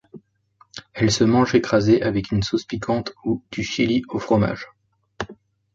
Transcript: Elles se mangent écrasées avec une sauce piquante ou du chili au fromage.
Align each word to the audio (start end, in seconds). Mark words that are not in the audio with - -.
Elles 0.95 1.11
se 1.11 1.23
mangent 1.23 1.53
écrasées 1.53 2.01
avec 2.01 2.31
une 2.31 2.41
sauce 2.41 2.65
piquante 2.65 3.13
ou 3.23 3.43
du 3.51 3.61
chili 3.61 4.01
au 4.09 4.17
fromage. 4.17 4.67